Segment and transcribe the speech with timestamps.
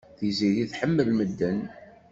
[0.17, 1.59] Tiziri tḥemmel medden.